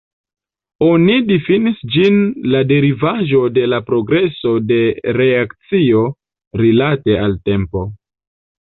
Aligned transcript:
Oni 0.85 1.17
difinis 1.31 1.83
ĝin 1.97 2.17
la 2.55 2.63
derivaĵo 2.73 3.43
de 3.59 3.67
la 3.75 3.83
progreso 3.91 4.57
de 4.73 4.83
reakcio 5.23 6.05
rilate 6.65 7.23
al 7.29 7.43
tempo. 7.53 7.89